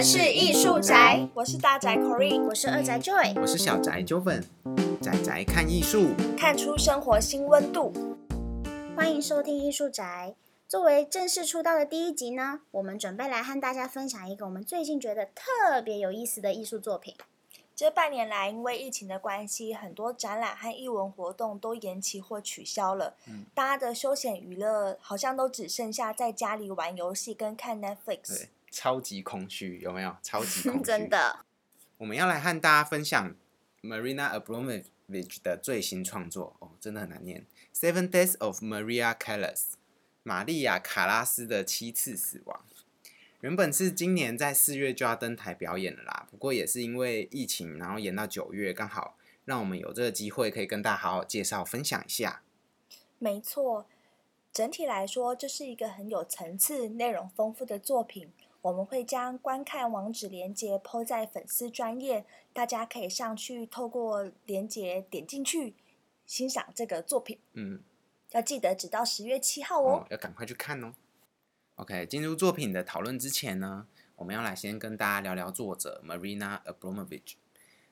[0.00, 4.42] 们是艺术宅，我是大宅 Corey，我是二宅 Joy，我是小宅 Joven，
[5.02, 7.92] 宅宅看艺术，看出生活新温度。
[8.96, 10.34] 欢迎收听艺术宅。
[10.66, 17.14] 作为正式出道的第一集呢，我们准备来和大家分享一个我们最近觉得特别有意思的艺术作品。
[17.76, 23.16] 这半年来，因为疫情的关系，很多展览和艺文活动都延期或取消了。
[23.26, 28.46] 嗯，大家的休闲娱乐好像都只剩下在家里玩游戏跟看 Netflix。
[28.70, 30.16] 超级空虚，有没有？
[30.22, 31.44] 超级 空虚，真的。
[31.98, 33.34] 我们要来和大家分享
[33.82, 37.46] Marina Abramovich 的最新创作哦，真的很难念。
[37.74, 39.72] Seven Days of Maria Callas，
[40.22, 42.64] 玛丽亚·卡拉斯的七次死亡。
[43.40, 52.42] 原本是今年在四月就要登台表演了啦，不过也是因为疫情，然后延到九月，刚好让我们有这个机会可以跟大家好好介绍分享一下。
[53.18, 53.86] 没错，
[54.52, 58.30] 整体来说，这是一个很有层次、内容丰富的作品。
[58.62, 65.74] 我们会将观看网址连接抛在粉丝专页，大家可以上去透过连接点进去
[66.26, 67.38] 欣赏这个作品。
[67.54, 67.80] 嗯，
[68.32, 70.92] 要记得直到十月七号哦，要赶快去看哦。
[71.76, 73.86] OK，进入作品的讨论之前呢，
[74.16, 77.36] 我们要来先跟大家聊聊作者 Marina Abramovich。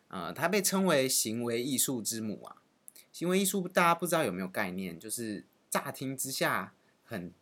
[0.09, 2.63] 呃，她被称为行为艺术之母啊。
[3.11, 5.01] 行为艺术大家不知道有没有概念？
[5.01, 7.33] 就是乍听之下很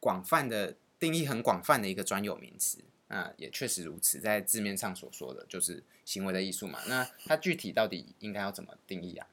[0.00, 0.76] 广泛的。
[1.02, 6.78] 定义很广泛的一个专有名词，那也确实如此，在字面上所说的就是行为的艺术嘛。
[6.86, 9.26] 那它具体到底应该要怎么定义啊？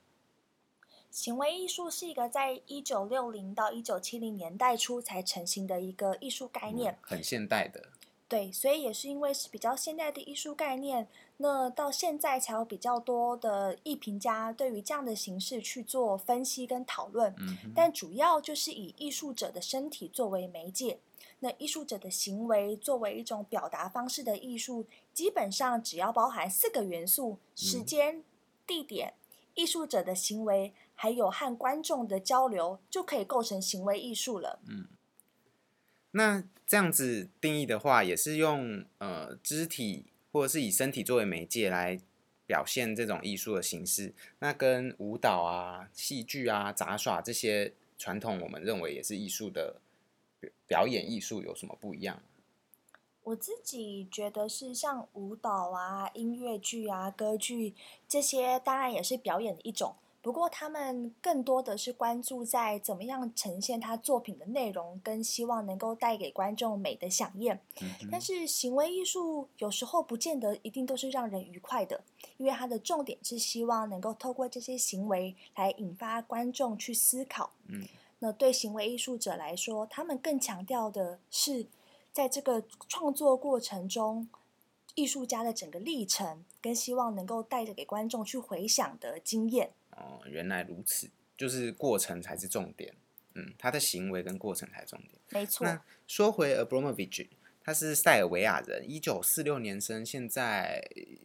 [1.12, 7.90] 行为艺术是一个在一九六零到一九七零年代初才成型的一个艺术概念，很现代的。
[8.28, 17.31] 对，所以也是因为是比较现代的艺术概念，那到现在才有比较多的艺评家对于这样的形式去做分析跟讨论。
[17.38, 20.97] 嗯，但主要就是以艺术者的身体作为媒介。
[21.41, 28.23] 那艺术者的行为作为一种表达方式的艺术，基本上只要包含四个元素：时间、
[28.67, 29.13] 地点、
[29.55, 34.59] 艺术者的行为，还有和观众的交流，就可以构成行为艺术了。
[34.67, 34.88] 嗯，
[36.11, 41.97] 那这样子定义的话，也是用呃肢体或者是以身体作为媒介来
[42.45, 49.79] 表现这种艺术的形式，那跟舞蹈啊、戏剧啊、杂耍这些传统，我们认为也是艺术的。
[50.67, 52.22] 表演艺术有什么不一样？
[53.23, 57.75] 我自己觉得是像舞蹈啊、音乐剧啊、歌剧
[58.07, 59.94] 这些，当然也是表演的一种。
[60.22, 67.57] 不过他们更多的是关注在怎么样呈现他作品的内容，跟希望能够带给观众美的响应。
[68.11, 72.03] 但是行为艺术有时候不见得一定都是让人愉快的，
[72.38, 77.51] 因为它的重点是希望能够透过这些行为来引发观众去思考。
[77.67, 77.88] 嗯。
[78.19, 81.66] 那对行为艺术者来说，他们更强调的是，
[82.12, 84.28] 在这个创作过程中，
[84.96, 89.72] 艺术家的整个历程，跟希望能够带着给观众去回想的经验。
[89.91, 92.94] 哦，原来如此，就是过程才是重点。
[93.35, 95.12] 嗯，他的行为跟过程才是重点。
[95.29, 95.66] 没错。
[95.66, 97.29] 那说回 Abramovich，
[97.63, 100.84] 他是塞尔维亚人，一九四六年生，现在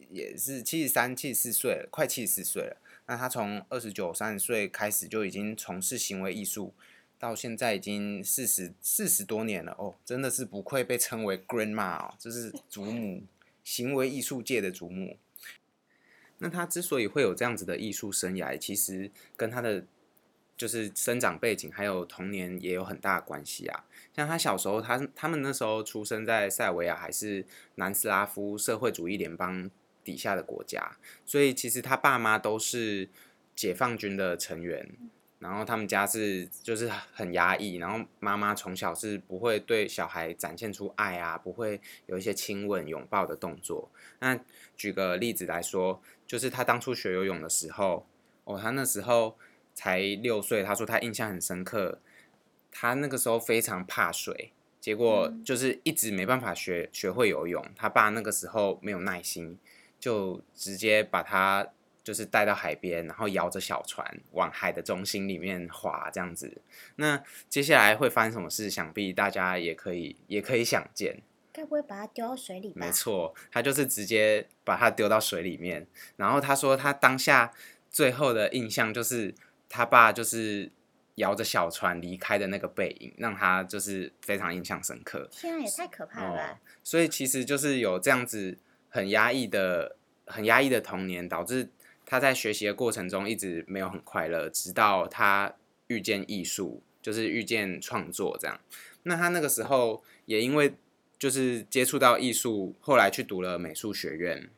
[0.09, 2.77] 也是七十三、七十四岁了，快七十四岁了。
[3.07, 6.73] 那他从二十九、三十岁开始就已经从事行为艺术，
[7.19, 13.23] 到现在已经四十四十多年了哦，真的是不愧被称为 grandma 哦，就是祖母，
[13.63, 15.17] 行为艺术界的祖母。
[16.39, 19.85] 那他之所以会有这样子的艺术生涯，其实跟他的
[20.57, 23.85] 就是生长背景还有童年也有很大的关系啊。
[24.15, 27.45] 像他小时候，他他们那时候出生在塞尔维亚，还是
[27.75, 29.69] 南斯拉夫社会主义联邦。
[30.05, 30.95] 底下的国家，
[31.25, 33.09] 所以其实他爸妈都是
[33.53, 34.89] 解放军的成员，
[35.39, 43.91] 然后他们家是就是很压抑，然后妈妈从小是不会对小孩展现出爱啊，不会有一些亲吻、拥抱的动作。
[44.19, 44.39] 那
[44.77, 48.07] 举个例子来说，就是他当初学游泳的时候，
[48.43, 49.37] 哦，他那时候
[49.73, 51.99] 才六岁，他说他印象很深刻，
[52.71, 54.51] 他那个时候非常怕水。
[54.79, 59.57] 结果就是一直没办法学学会游泳，他爸那个时候没有耐心。
[60.05, 61.67] 就直接把他
[62.03, 66.61] 就是带到海边，然后摇着小船往海的中心里面划，这样子。
[66.97, 68.69] 那接下来会发生什么事？
[68.69, 71.23] 想必大家也可以也可以想见。
[71.51, 72.75] 该不会把它丢到水里吧？
[72.75, 75.87] 没错，他就是直接把它丢到水里面。
[76.17, 77.51] 然后他说，他当下
[77.89, 79.33] 最后的印象就是
[79.67, 80.71] 他爸就是
[81.15, 85.27] 摇着小船离开的那个背影，让他就是非常印象深刻。
[85.31, 86.59] 天啊，也太可怕了吧！
[86.83, 88.59] 所以其实就是有这样子。
[88.95, 91.69] 很压抑的、很压抑的童年，导致
[92.05, 95.53] 他在学习的过程中一直没有很快乐，直到他
[95.87, 98.57] 遇见艺术，就是遇见创作这样。
[99.03, 100.75] 那他那个时候也因为
[101.19, 104.49] 就是接触到艺术，后来去读了美术学院。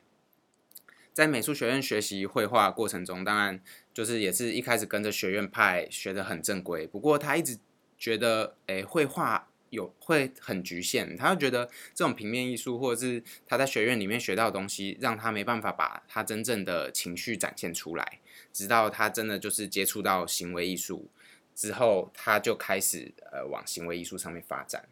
[1.12, 3.60] 在美术学院学习绘画过程中，当然
[3.92, 6.86] 就是也是一开始跟着学院派学的很正规。
[6.86, 7.58] 不过他一直
[7.98, 11.16] 觉得，诶，绘画有会很局限。
[11.16, 18.20] 他就觉得这种平面艺术，或者是他在学院里面学到的东西，让他没办法把他真正的情绪展现出来。
[18.52, 21.08] 直到他真的就是接触到行为艺术
[21.54, 24.88] 之后，他就开始呃往行为艺术上面发展。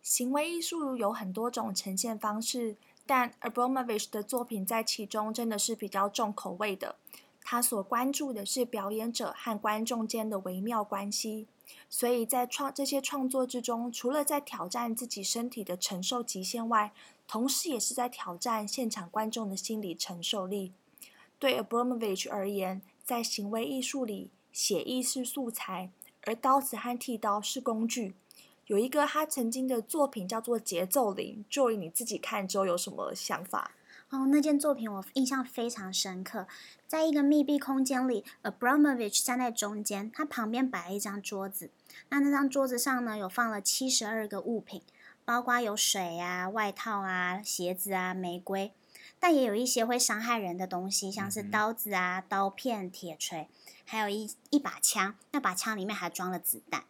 [0.00, 2.76] 行为艺术有很多种呈现方式。
[3.04, 6.94] 但 Abramovich 的作品在其中真的是比较重口味的，
[7.42, 11.48] 他所关注的是表演者和观众间的微妙关系，
[11.88, 16.92] 所以在创这些创作之中，除了在挑战自己身体的承受极限外，
[17.26, 20.72] 同时也是在挑战现场观众的心理承受力。
[21.38, 25.90] 对 Abramovich 而言，在行为艺术里，写意是素材，
[26.22, 28.14] 而刀子和剃刀是工具。
[28.66, 33.72] 有一个他曾经的作品叫做《节奏灵》，Joy，你自己看之后有什么想法？
[34.12, 36.46] 哦，那件作品我印象非常深刻。
[36.86, 41.70] 在一个密闭空间里，Abramovich 站在中间，他旁边摆了一张桌子。
[42.10, 44.82] 那那张桌子上呢，有放了七十二个物品，
[45.24, 48.74] 包括有水啊、外套啊、鞋子啊、玫瑰，
[49.18, 53.48] 但也有一些会伤害人的东西，像是刀子啊、刀片、铁锤，
[53.86, 55.14] 还有一一把枪。
[55.30, 56.84] 那把枪里面还装了子弹。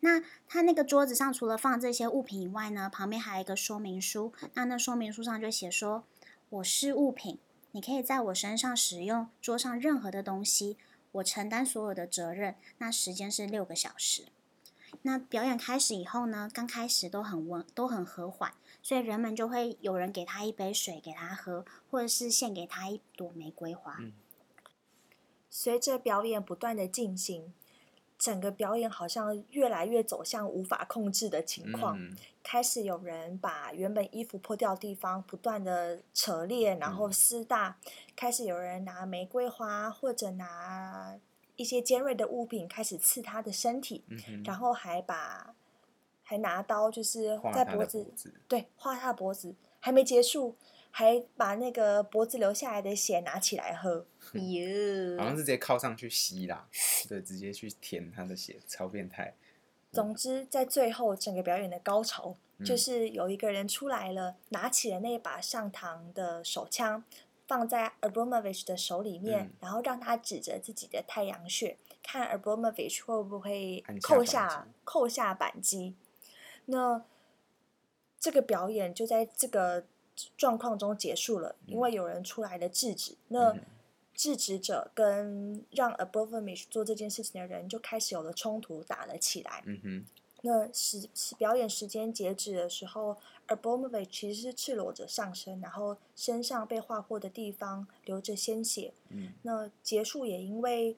[0.00, 4.34] 那他那个桌子上除了放这些物品以外呢，旁边还有一个说明书。
[4.52, 6.04] 那那说明书上就写说
[6.50, 7.38] ：“我是物品，
[7.70, 10.76] 你可以在我身上使用桌上任何的东西，
[11.12, 14.24] 我承担所有的责任。”那时间是六个小时。
[15.02, 18.52] 那表演开始以后呢，刚开始都很温，都很和缓，
[18.82, 24.00] 所以人们就会有人给他一杯水给他喝，或者是献给他一朵玫瑰花。
[25.48, 27.54] 随着表演不断的进行。
[28.20, 31.98] 整个表演好像越来越走向无法控制的情况，
[32.42, 37.78] 开始有人把原本衣服破掉的地方不断的扯裂，然后撕大，
[38.14, 41.18] 开始有人拿玫瑰花或者拿
[41.56, 44.04] 一些尖锐的物品开始刺他的身体，
[44.44, 45.54] 然后还把
[46.22, 48.06] 还拿刀就是在脖子。
[48.46, 50.54] 对划他的脖子，还没结束。
[50.92, 54.04] 还把那个脖子流下来的血拿起来喝，
[54.34, 56.68] 哟，好像是直接靠上去吸啦，
[57.08, 59.34] 对，直接去舔他的血，超变态。
[59.92, 67.04] 总之，在最后整个表演的高潮，就是有一个人出来了，拿起了那把上膛的手枪，
[67.46, 75.94] 放在 Abramovich 的手里面，然后让他指着自己的太阳穴，看 Abramovich 会不会扣下扣下扳机。
[76.66, 77.04] 那
[78.18, 79.86] 这个表演就在这个。
[80.36, 83.16] 状况中结束了，因为有人出来了制止。
[83.28, 83.56] 那
[84.14, 89.62] 制止者跟让 Abramovich 做这件事情的人就开始有了冲突，打了起来。
[89.64, 90.04] 嗯哼。
[90.42, 93.16] 那时表演时间截止的时候
[93.48, 98.92] ，Abramovich 其实是赤裸着上身，然后身上被划破的地方流着鲜血。
[99.08, 99.32] 嗯。
[99.42, 100.96] 那结束也因为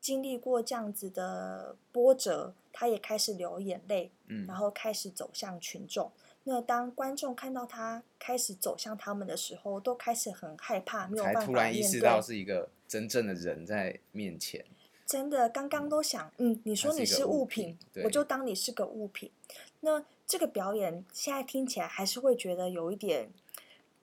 [0.00, 4.10] 经历过这样子的波折，他也开始流眼泪。
[4.26, 4.46] 嗯。
[4.46, 6.10] 然后开始走向群众。
[6.48, 14.64] 那当观众看到他开始走向他们的时候，都开始很害怕，没有办法突然意识到是一个真正的人在面前。
[15.04, 19.32] 真的，刚刚都想，嗯，你说你是物品，我就当你是个物品。
[19.80, 23.28] 那这个表演现在听起来还是会觉得有一点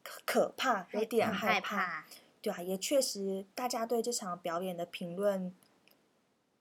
[0.04, 2.06] 可怕，有点害怕。
[2.42, 5.56] 对啊，也确实，大家对这场表演的评论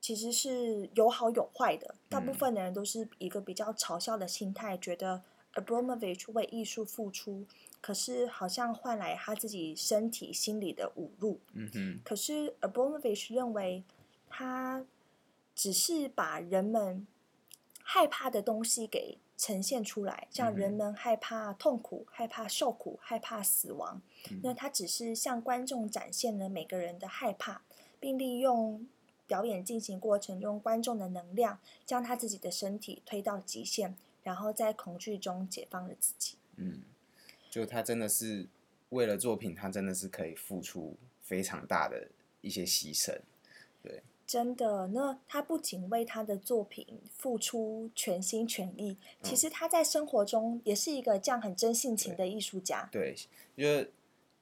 [0.00, 1.96] 其实是有好有坏的。
[2.08, 5.22] 大部分的人都是一个比较嘲笑的心态，觉得。
[5.54, 7.44] Abramovich 为艺术付出，
[7.80, 11.38] 可是好像换来他自己身体、心理的侮辱。
[11.52, 12.00] 嗯哼。
[12.04, 13.82] 可是 Abramovich 认为，
[14.28, 14.84] 他
[15.54, 17.06] 只是把人们
[17.82, 24.00] 害怕的东西给呈现出来，像人们害怕痛苦、害怕受苦、害怕死亡。
[24.42, 27.62] 那他只是向观众展现了每个人的害怕，
[27.98, 28.86] 并利用
[29.26, 33.96] 表演进行过程中观众的能量，将他自己的身体推到极限。
[34.22, 36.36] 然后在恐惧中解放了自己。
[36.56, 36.82] 嗯，
[37.50, 38.48] 就他真的是
[38.90, 42.08] 为了作品，他真的是可以付出非常大的
[42.40, 43.18] 一些牺牲。
[43.82, 44.88] 对，真的。
[44.88, 52.88] 那他不仅为他的作品付出全心全意，其实他在生活中也是一个这样很真性情的艺术家。
[52.90, 53.14] 对，
[53.56, 53.90] 就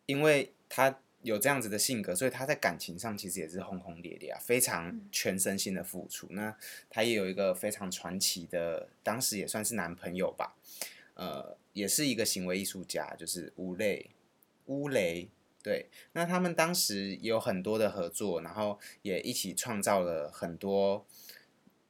[0.07, 1.01] 因为他。
[1.23, 6.27] 有这样子的性格，所以他在感情上其实也是轰轰烈烈啊，非常全身心的付出。
[6.31, 6.57] 那
[6.89, 10.57] 他也有一个非常传奇的，当时也算是男朋友吧，
[11.15, 14.11] 呃，也是一个行为艺术家，就是乌雷，
[14.67, 15.29] 乌雷。
[15.63, 21.05] 对，那他们当时也有很多的合作，然后也一起创造了很多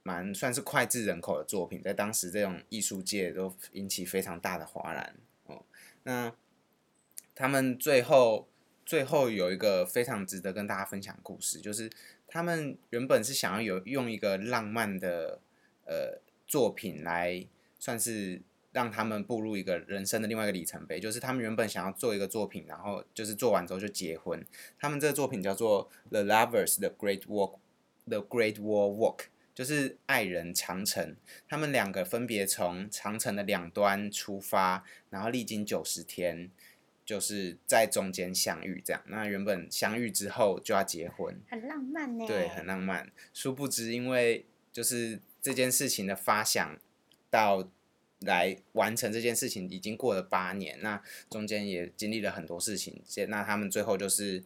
[0.02, 5.14] 蛮算是脍炙人口的作品，在当时这种艺术界都引起非常大的哗然
[5.46, 5.62] 哦。
[6.02, 6.34] 那
[7.37, 8.49] 他们最后
[8.90, 11.88] 最后有一个非常值得跟大家分享故事，就是
[12.26, 15.38] 他们原本是想要有用一个浪漫的
[15.87, 17.47] 呃作品来
[17.78, 18.42] 算是
[18.73, 24.44] 让他们步入一个人生的另外一个里程碑，就是他们原本想要做一个作品，然后就是做完之后就结婚。
[24.76, 27.52] 他们这个作品叫做《The Lovers: The Great Walk》，
[28.09, 29.16] 《The Great Wall Walk》。
[29.52, 31.16] 就是爱人长城，
[31.47, 36.50] 他们两个分别从长城的两端出发，然后历经九十天，
[37.11, 38.81] 就是在中间相遇。
[38.85, 42.25] 这样，那原本相遇之后就要结婚，很浪漫呢。
[42.25, 43.11] 对，很浪漫。
[43.35, 46.79] 殊不知，因为就是这件事情的发想
[47.29, 47.69] 到
[48.21, 53.02] 来完成这件事情，已经过了八年，那中间也经历了很多事情。
[53.26, 54.45] 那他们最后就是，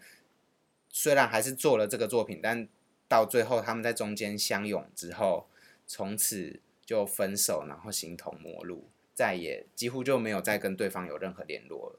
[0.88, 2.66] 虽然还是做了这个作品，但。
[3.06, 5.46] 到最后，他们在中间相拥之后，
[5.86, 11.98] 从此就分手，然后形同陌路，再也几乎就没有再跟对方有任何联络了。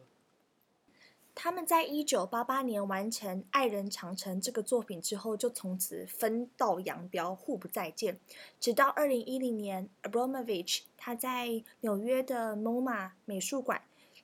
[1.35, 8.17] 他们在一九八八年完成《爱人长城》这个作品之后，就从此分道扬镳，互不再见。
[8.59, 13.81] 直到二零一零年，Abramovich 他在纽约的 MoMA 美术馆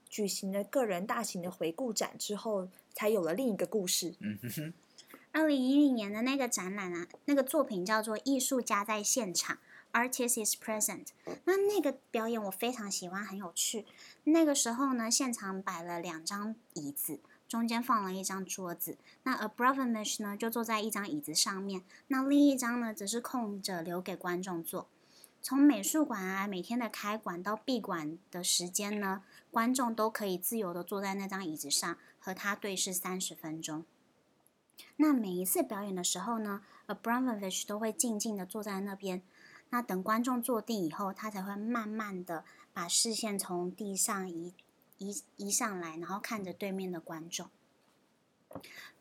[0.09, 4.15] 举行了个人大型的回顾展之后，才有了另一个故事。
[4.21, 4.73] 嗯哼哼。
[5.33, 9.55] 二零一零年的那个展览啊，那个作品叫做《艺术家在现场》
[9.93, 11.07] （Artist is Present）。
[11.45, 13.85] 那那个表演我非常喜欢，很有趣。
[14.25, 18.97] 那个时候呢，现场摆了两张椅子，中间放了一张桌子。
[19.23, 24.87] 那 Abramovich 呢就坐在一张椅子上面，那另一张呢则是空着，留给观众坐。
[25.43, 33.83] 从美术馆啊每天的开馆到闭馆的时间呢，观众都可以自由的坐在那张椅子上，和他对视三十分钟。
[34.97, 39.23] 那每一次表演的时候呢，Abramovich 都会静静的坐在那边。
[39.71, 44.53] 那等观众坐定以后，他才会慢慢的把视线从地上移
[44.99, 47.49] 移移上来，然后看着对面的观众。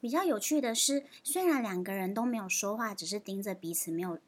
[0.00, 4.18] 比较有趣的是，虽然两个人都没有说话，只是盯着彼此，没有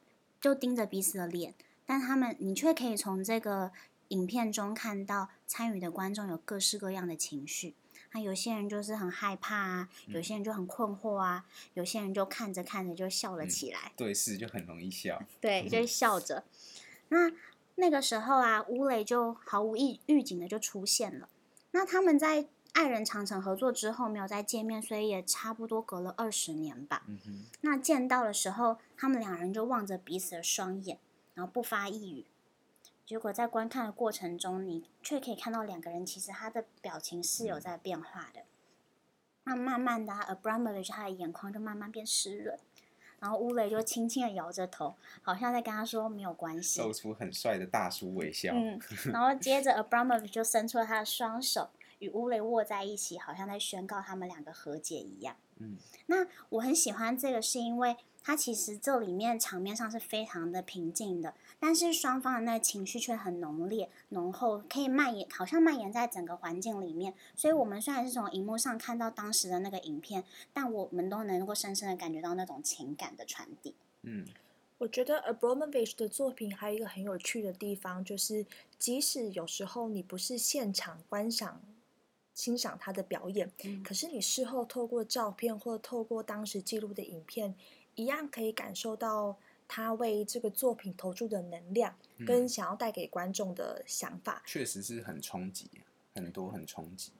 [0.40, 1.54] 就盯着彼此的脸，
[1.86, 3.70] 但他们你却可以从这个
[4.08, 7.74] 影片中看到参与的观众有各式各样的情绪。
[8.12, 13.92] 那有些人就是很害怕啊，有些人就很困惑啊，有些人就看着看着就笑了起来。
[13.96, 15.22] 对视就很容易笑。
[15.40, 16.44] 对，就笑着。
[17.08, 17.32] 那
[17.76, 21.28] 那个时候啊，乌雷就毫无预预警的就出现了。
[21.70, 27.02] 那他们在爱人长城合作之后没有再见面，所以也差不多隔了二十年吧。
[27.06, 27.44] 嗯哼。
[27.62, 30.98] 那见到的时候，他们两人就望着彼此的双眼，
[31.34, 32.26] 然后不发一语。
[33.04, 38.42] 结果在观看的过程中，你却可以看到两个人其实他的表情是有在变化的。
[39.44, 42.56] 那慢慢的，Abramovich 他的眼眶就慢慢变湿润，
[43.18, 48.52] 然后乌雷就轻轻的摇着头，好像在跟他说没有关系，露出很帅的大叔微笑。
[48.54, 48.80] 嗯，
[49.12, 51.70] 然后接着 Abramovich 就伸出了他的双手，
[52.02, 55.36] 与乌雷握在一起，好像在宣告他们两个和解一样。
[55.58, 57.96] 嗯，那我很喜欢这个，是因为。
[58.24, 67.14] 它其实这里面场面上是非常的平静的，但是双方的那情绪却很浓烈、浓厚，可以蔓延，好像蔓延在整个环境里面。
[67.34, 73.74] 所以，我们虽然是从荧幕上看到当时的那个影片，但我们都能够深深的感觉到那种情感的传递。
[74.02, 74.24] 嗯，
[74.78, 78.46] 我觉得 Abramovich 的作品还有一个很有趣的地方，就是
[78.78, 81.60] 即使有时候你不是现场观赏、
[82.34, 83.50] 欣赏他的表演，
[83.84, 87.54] 可是你事后透过照片或透过当时记录的影片。
[87.94, 89.36] 一样可以感受到
[89.68, 91.94] 他为这个作品投注的能量，
[92.26, 95.70] 跟想要带给观众的想法，确实是很冲击，
[96.14, 97.12] 很多很冲击。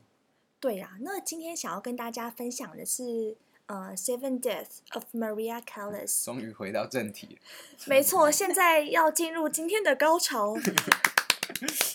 [0.59, 7.39] 对呀，那今天想要跟大家分享的是，呃，《Seven Deaths of Maria Callas 》。终于回到正题。
[7.85, 10.57] 没错，现在要进入今天的高潮。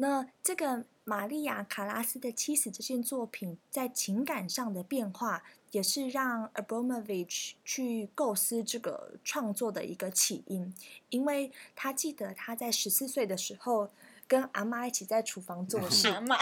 [0.00, 5.42] 那这个玛丽亚·卡拉斯的妻子这件作品，在情感上的变化。
[5.70, 10.74] 也是让 Abramovich 去构思这个创作的一个起因，
[11.10, 13.90] 因为他记得他在十四岁的时候
[14.26, 16.38] 跟阿妈一起在厨房做 事，阿妈，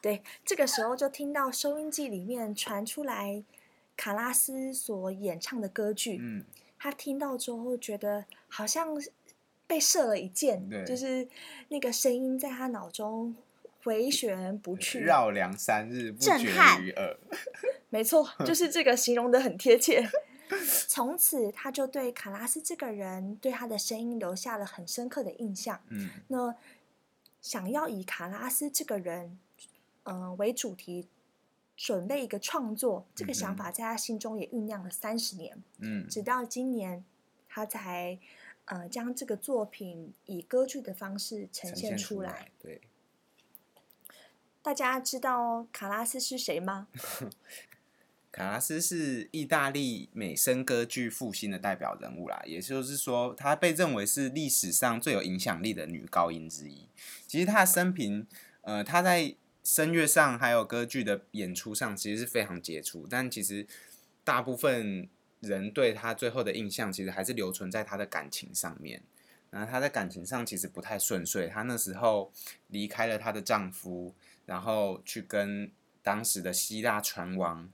[0.00, 3.42] 对，这个时候就听到收音机里面传出来
[3.96, 6.44] 卡拉斯所演唱的歌剧，嗯，
[6.78, 8.90] 他听到之后觉得好像
[9.66, 11.28] 被射了一箭，就是
[11.68, 13.34] 那个声音在他脑中。
[13.82, 16.38] 回旋不去，绕梁三日不绝
[16.80, 17.18] 于耳。
[17.90, 20.08] 没错，就是这个形容的很贴切。
[20.88, 25.78] 从此，他就对卡拉斯这个人，对他的声音留下了很深刻的印象。
[25.90, 26.54] 嗯，那
[27.42, 29.38] 想要以卡拉斯这个人，
[30.04, 31.06] 嗯为主题，
[31.76, 35.62] 准备一个创作，这个想法在他心中也酝酿了三十年。
[35.80, 37.04] 嗯，直到今年，
[37.50, 38.18] 他才
[38.66, 42.50] 呃将这个作品以歌剧的方式呈呈现出来。
[42.60, 42.80] 对，
[44.62, 46.88] 大家知道卡拉斯是谁吗？
[48.32, 56.88] 卡拉斯是意大利美声歌剧复兴的代表人物啦，也就是说，她被认为是历史上最有影响力的女高音之一。
[57.28, 58.26] 其实她的生平，
[58.62, 63.06] 呃，她在声乐上还有歌剧的演出上，其实是非常杰出。
[63.08, 63.68] 但其实
[64.24, 65.08] 大部分
[65.46, 69.02] 人对她最后的印象，其实还是留存在她的感情上面。
[69.50, 72.32] 然后她在感情上其实不太顺遂，她那时候
[72.68, 74.14] 离开了她的丈夫，
[74.46, 75.70] 然后去跟
[76.02, 77.70] 当时的希腊船王。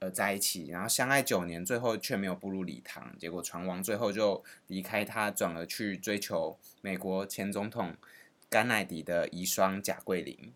[0.00, 3.18] 呃，在一起，然后相爱九年，最后却没有步入礼堂。
[3.18, 7.96] 结果船王最后就离开他，转而去追求美国前总统
[8.48, 10.54] 甘乃迪的遗孀贾桂林。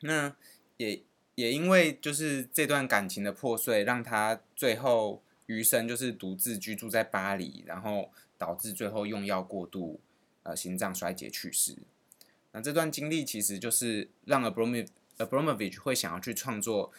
[0.00, 0.34] 那
[0.76, 1.04] 也
[1.36, 10.00] 也因为就是这段感情的破碎，让他最后余生就是独自居住在巴黎，然后导致最后用药过度，
[10.42, 11.76] 呃，心脏衰竭去世。
[12.52, 16.92] 那这段经历其实就是让 Abramovich 会想要去创作。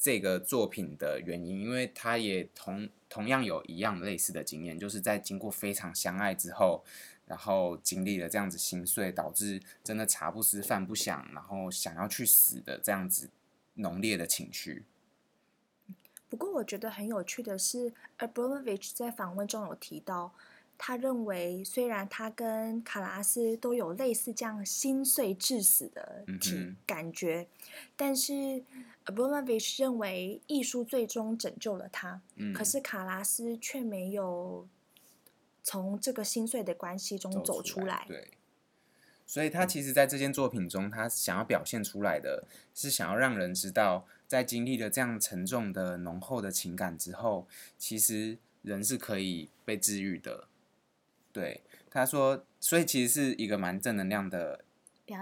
[0.00, 6.84] 这个作品的原因，因为他也同同样有一样类似的经验，就是在经过非常相爱之后，
[7.26, 13.28] 然后经历了这样子心碎，导致真的茶不思饭不想，然后想要去死的这样子
[13.74, 14.84] 浓烈的情绪。
[16.28, 20.32] 不过我觉得很有趣的是，Abramovich 在访问中有提到，
[20.76, 27.48] 他认为虽然他跟卡拉斯都有类似这样心碎致死的体感觉，
[27.96, 28.62] 但是
[29.06, 34.68] Abramovich 认为艺术最终拯救了他，嗯，可是卡拉斯却没有
[35.62, 38.04] 从这个心碎的关系中走出来。
[38.06, 38.30] 对，
[39.26, 50.46] 所以他其实在这件作品中，他想要表现出来的是想要让人知道，在经历了这样沉重的、浓厚的情感之后，其实人是可以被治愈的。
[51.32, 54.64] 对，他说，所以其实是一个蛮正能量的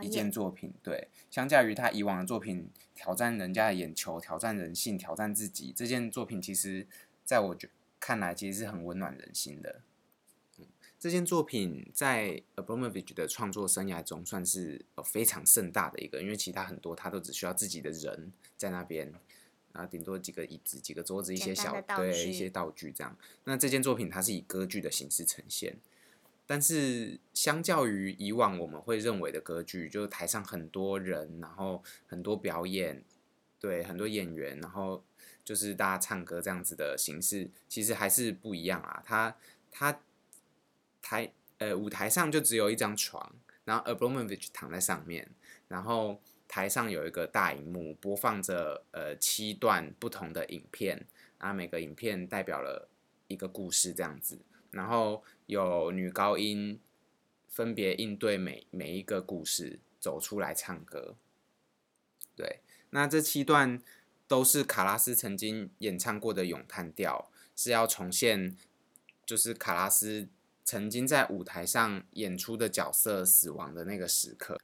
[0.02, 0.72] 一件作品。
[0.82, 6.86] 对，相较于他以往的作品，挑战人家的眼球、挑战人性、挑战自己，这件作品其实
[7.24, 7.68] 在我觉
[8.00, 9.82] 看来，其实是很温暖人心的。
[10.98, 19.12] 这件作品在 Abramovich 的创作生涯中算是呃非常盛大的一个，因为其他很多他都只需要自己的人在那边，
[19.72, 23.16] 然后顶多几个椅子、几个桌子、一些小对一些道具这样。
[23.44, 25.76] 那这件作品它是以歌剧的形式呈现，
[26.46, 33.04] 但是相较于以往我们会认为的歌剧，就是台上很多人，然后很多表演，
[33.60, 35.04] 对很多演员，然后
[35.44, 39.02] 就是大家唱歌这样子的形式，其实还是不一样啊。
[39.04, 39.36] 它
[39.70, 40.00] 它
[41.06, 43.32] 台呃舞台上就只有一张床，
[43.64, 45.30] 然后 Abramovich 躺在上面，
[45.68, 51.06] 然后台上有一个大荧幕播放着呃七段不同的影片，
[51.38, 52.88] 然后每个影片代表了
[53.28, 54.40] 一个故事这样子，
[54.72, 56.80] 然后有女高音
[57.48, 61.14] 分别应对每每一个故事走出来唱歌。
[62.34, 62.58] 对，
[62.90, 63.80] 那这七段
[64.26, 68.56] 都是卡拉斯曾经演唱过的咏叹调，是要重现
[69.24, 70.28] 就是卡拉斯
[70.66, 74.60] 曾经在舞台上演出的角色死亡的那个时刻。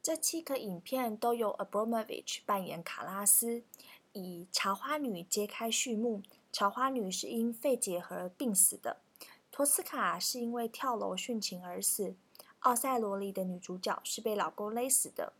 [0.00, 3.64] 这七个影片都由 Abramovich 扮演卡拉斯，
[4.12, 6.22] 以茶花女揭开序幕。
[6.52, 8.98] 茶花女是因肺结核病死的，
[9.50, 12.14] 托斯卡是因为跳楼殉情而死，
[12.60, 15.32] 奥赛罗里的女主角是被老公勒死的，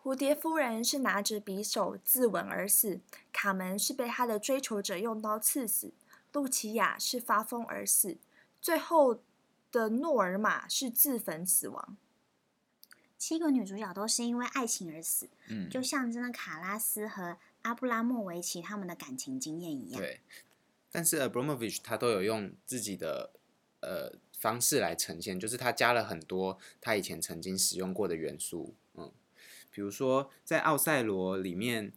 [0.00, 3.00] 蝴蝶夫人是拿着匕首自刎而死，
[3.32, 5.92] 卡门是被她的追求者用刀刺死，
[6.32, 8.16] 露琪亚是发疯而死，
[8.62, 9.22] 最后
[9.70, 11.98] 的诺尔玛是自焚死亡。
[13.18, 20.00] 七个女主角都是因为爱情而死，嗯，就象征了卡拉斯和阿布拉莫维奇他们的感情经验一样。
[20.00, 20.20] 对，
[20.90, 23.30] 但是 Abramovich 他都有用自己的
[23.80, 29.12] 呃方式来呈现，就是他加了很多他以前曾经使用过的元素，嗯，
[29.70, 31.92] 比如说在《奥赛罗》里面，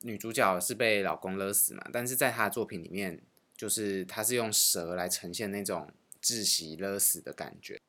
[0.00, 3.20] 女主角是被老公勒死嘛，但是在他的作品里面，
[3.56, 5.90] 就是他是用蛇来呈现那种
[6.20, 7.80] 窒息勒死的感觉。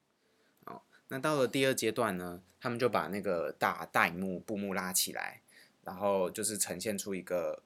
[0.65, 5.41] 哦，那到了第二阶段呢，他们就把那个大大幕布幕拉起来，
[5.84, 7.63] 然后就是呈现出一个，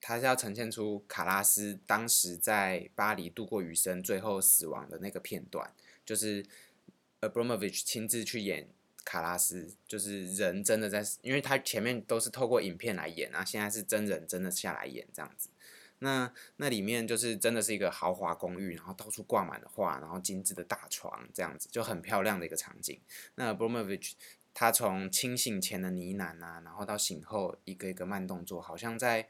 [0.00, 5.72] 他是要呈现出卡拉斯当时在巴黎度过余生，最后死亡的那个片段，
[6.04, 6.44] 就是
[7.20, 8.68] Abramovich 亲自去演
[9.04, 15.48] 卡拉斯，就是人真的在，因为他前面都是透过影片来演啊，现在是真人真的下来演这样子。
[16.02, 23.00] 那那里面就是真的是一个豪华公寓，然后到处挂满了画，然后精致的大床这样子，就很漂亮的一个场景。
[23.36, 24.14] 那 Bromovich
[24.52, 29.28] 他从清醒前的呢喃啊，然后到醒后一个一个慢动作，好像在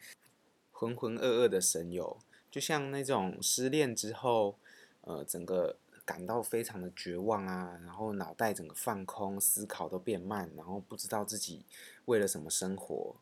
[0.70, 2.18] 浑浑噩噩的神游，
[2.50, 4.58] 就像那种失恋之后，
[5.02, 11.64] 呃整个感到非常的绝望啊，然后脑袋整个放空，思考都变慢，然后不知道自己
[12.06, 13.14] 为了什么生活，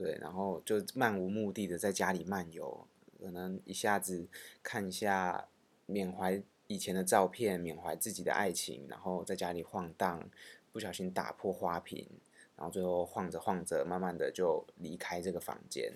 [0.00, 2.88] 对，然后就漫无目的的在家里漫游，
[3.20, 4.26] 可能一下子
[4.62, 5.46] 看一下
[5.84, 10.30] 缅怀以前的照片，缅怀自己的爱情，然后在家里晃荡，
[10.72, 12.08] 不小心打破花瓶，
[12.56, 15.92] 然后最后晃着晃着，慢慢的就离开这个房间。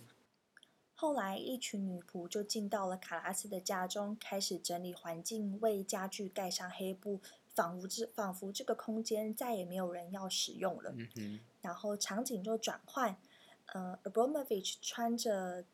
[0.95, 7.23] 后来，一群女仆就进到了卡拉斯的家中，开始整理环境，为家具盖上黑布，
[7.55, 10.93] 仿佛这仿佛这个空间再也没有人要使用了。
[10.95, 13.17] 嗯哼，然后场景就转换，
[13.73, 15.65] 呃，Abramovich 穿着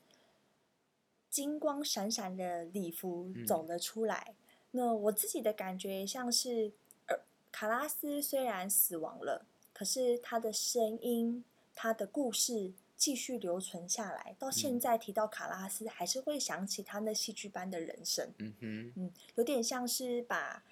[1.28, 4.34] 金光闪闪的礼服嗯走了出来。
[4.72, 6.72] 那我自己的感觉像是，
[7.06, 7.18] 呃，
[7.50, 14.36] 卡拉斯虽然死亡了，可是他的声音、他的故事继续留存下来。
[14.38, 18.32] 到现嗯在提到卡拉斯，还是会想起他那戏剧般的人生。
[18.38, 20.62] 嗯哼，嗯，有点像是把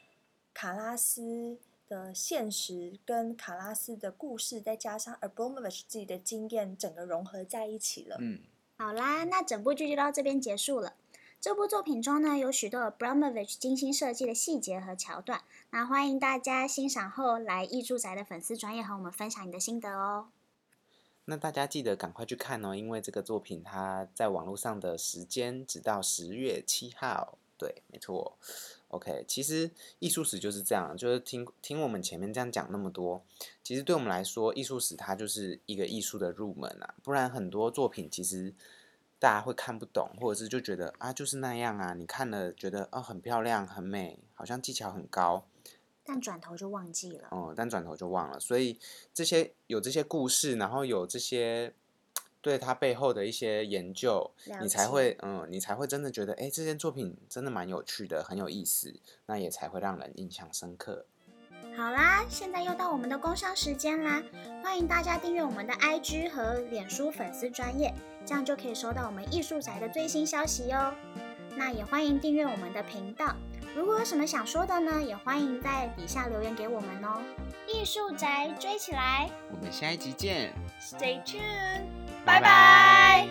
[0.55, 8.17] 卡拉斯的现实跟卡拉斯的故事，再加上 Abramovich 自己的经验，整个融合在一起了。
[8.21, 8.41] 嗯。
[8.77, 10.95] 好啦，那整部剧就到这边结束了。
[11.41, 20.29] 这部作品中呢，有许多 Abramovich 精心设计的细节和桥段，那欢迎大家欣赏后来艺住宅的粉丝专业和我们分享你的心得哦。
[21.25, 27.39] 那大家记得赶快去看哦，因为这个作品它在网络上的时间直到十月七号。
[27.59, 28.39] 对，没错。
[28.89, 33.23] OK，其实艺术史就是这样，就是听听我们前面这样讲那么多，
[33.63, 36.95] 其实对我们来说，艺术史它就是一个艺术的入门啊。
[37.03, 38.55] 不然很多作品其实
[39.19, 45.47] 大家会看不懂，或者是就觉得啊就是那样啊，你看了觉得啊很漂亮很美，好像技巧很高，
[46.03, 47.29] 但转头就忘记了。
[47.31, 48.41] 哦，但转头就忘了。
[48.41, 48.79] 所以
[49.13, 51.75] 这些有这些故事，然后有这些
[52.41, 58.95] 对它背后的一些研究，你才解会嗯，你才会真的觉得，哎，这件作品真的蛮有趣的，很有意思，
[59.27, 61.07] 那也才会让人印象深刻。
[61.77, 64.23] 好啦，现在又到我们的工商时间啦！
[64.65, 67.95] 欢迎大家订阅我们的 IG 和脸书粉丝专业，
[68.27, 70.93] 这样就可以收到我们艺术宅的最新消息哟。
[71.57, 73.35] 那也欢迎订阅我们的频道。
[73.77, 77.23] 如果有什么想说的呢，也欢迎在底下留言给我们哦。
[77.69, 81.87] 艺术宅追起来我们下一集见，Stay tuned，
[82.29, 83.29] 拜拜。